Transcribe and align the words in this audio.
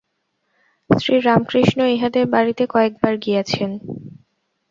শ্রীরামকৃষ্ণ 0.89 1.79
ইঁহাদের 1.87 2.25
বাড়ীতে 2.27 2.63
কয়েকবার 2.67 3.13
গিয়াছেন। 3.17 3.71